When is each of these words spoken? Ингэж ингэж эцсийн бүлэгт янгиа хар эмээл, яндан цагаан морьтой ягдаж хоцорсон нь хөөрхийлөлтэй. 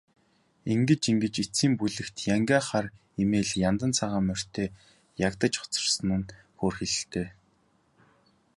Ингэж 0.73 1.01
ингэж 1.11 1.33
эцсийн 1.43 1.73
бүлэгт 1.77 2.17
янгиа 2.35 2.61
хар 2.67 2.85
эмээл, 3.21 3.51
яндан 3.69 3.91
цагаан 3.97 4.25
морьтой 4.27 4.67
ягдаж 5.27 5.53
хоцорсон 5.57 6.09
нь 6.19 6.31
хөөрхийлөлтэй. 6.57 7.27